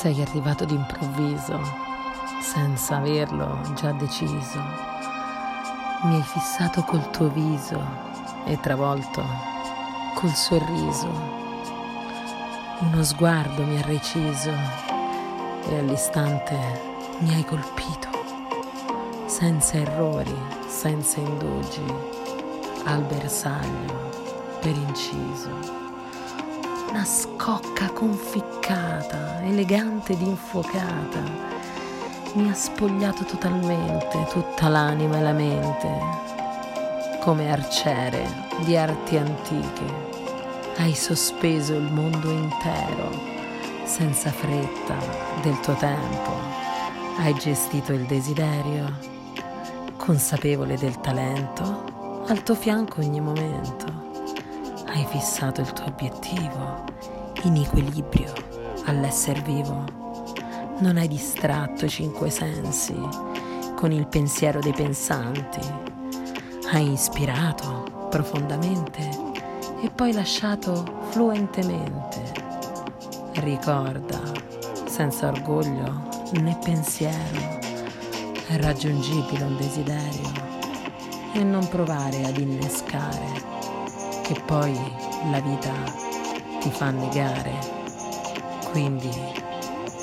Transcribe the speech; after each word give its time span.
Sei 0.00 0.22
arrivato 0.22 0.64
d'improvviso, 0.64 1.60
senza 2.40 2.96
averlo 2.96 3.60
già 3.74 3.92
deciso. 3.92 4.58
Mi 6.04 6.14
hai 6.14 6.22
fissato 6.22 6.82
col 6.84 7.10
tuo 7.10 7.28
viso 7.28 7.78
e 8.46 8.58
travolto 8.60 9.22
col 10.14 10.32
sorriso. 10.32 11.06
Uno 12.78 13.02
sguardo 13.02 13.62
mi 13.62 13.76
ha 13.76 13.84
reciso 13.84 14.54
e 15.68 15.78
all'istante 15.78 16.56
mi 17.18 17.34
hai 17.34 17.44
colpito. 17.44 18.08
Senza 19.26 19.76
errori, 19.76 20.34
senza 20.66 21.20
indugi, 21.20 21.84
al 22.84 23.02
bersaglio 23.02 24.56
per 24.62 24.74
inciso 24.74 25.80
una 26.90 27.04
scocca 27.04 27.88
conficcata, 27.92 28.89
elegante 29.50 30.12
ed 30.12 30.20
infuocata. 30.22 31.20
Mi 32.34 32.48
ha 32.48 32.54
spogliato 32.54 33.24
totalmente 33.24 34.26
tutta 34.30 34.68
l'anima 34.68 35.18
e 35.18 35.22
la 35.22 35.32
mente, 35.32 35.88
come 37.20 37.50
arciere 37.50 38.26
di 38.64 38.76
arti 38.76 39.16
antiche. 39.16 40.08
Hai 40.78 40.94
sospeso 40.94 41.74
il 41.74 41.92
mondo 41.92 42.30
intero, 42.30 43.10
senza 43.84 44.30
fretta 44.30 44.96
del 45.42 45.58
tuo 45.60 45.74
tempo. 45.74 46.32
Hai 47.18 47.34
gestito 47.34 47.92
il 47.92 48.06
desiderio, 48.06 48.96
consapevole 49.96 50.76
del 50.78 50.98
talento, 51.00 52.24
al 52.26 52.42
tuo 52.42 52.54
fianco 52.54 53.00
ogni 53.00 53.20
momento 53.20 54.00
hai 54.92 55.06
fissato 55.06 55.60
il 55.60 55.72
tuo 55.72 55.86
obiettivo 55.86 56.84
in 57.44 57.56
equilibrio 57.56 58.49
all'essere 58.90 59.40
vivo. 59.42 59.84
Non 60.78 60.96
hai 60.96 61.08
distratto 61.08 61.84
i 61.84 61.88
cinque 61.88 62.28
sensi 62.28 62.94
con 63.76 63.92
il 63.92 64.06
pensiero 64.08 64.60
dei 64.60 64.72
pensanti. 64.72 65.60
Hai 66.72 66.92
ispirato 66.92 68.08
profondamente 68.10 69.08
e 69.80 69.90
poi 69.90 70.12
lasciato 70.12 71.00
fluentemente. 71.10 72.20
Ricorda, 73.34 74.20
senza 74.86 75.28
orgoglio 75.28 76.08
né 76.32 76.58
pensiero, 76.62 77.58
è 78.48 78.56
raggiungibile 78.56 79.44
un 79.44 79.56
desiderio 79.56 80.48
e 81.32 81.44
non 81.44 81.66
provare 81.68 82.24
ad 82.24 82.36
innescare 82.36 83.48
che 84.22 84.40
poi 84.44 84.74
la 85.30 85.40
vita 85.40 85.72
ti 86.60 86.70
fa 86.70 86.90
negare. 86.90 87.79
Quindi 88.70 89.10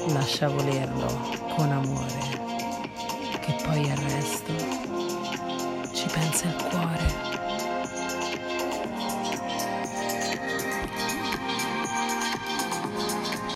lascia 0.09 0.49
volerlo 0.49 1.07
con 1.55 1.71
amore, 1.71 2.19
che 3.39 3.55
poi 3.63 3.89
al 3.89 3.97
resto 3.97 4.53
ci 5.93 6.05
pensa 6.07 6.47
il 6.47 6.55
cuore. 6.69 7.36